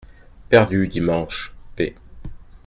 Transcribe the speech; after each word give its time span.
Perdu 0.49 0.87
dimanche 0.89 1.45
p. 1.75 1.93